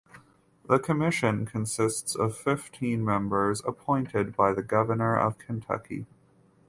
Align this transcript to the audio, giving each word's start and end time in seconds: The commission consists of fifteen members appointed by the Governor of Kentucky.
The 0.67 0.79
commission 0.79 1.45
consists 1.45 2.15
of 2.15 2.35
fifteen 2.35 3.05
members 3.05 3.61
appointed 3.67 4.35
by 4.35 4.51
the 4.51 4.63
Governor 4.63 5.15
of 5.15 5.37
Kentucky. 5.37 6.07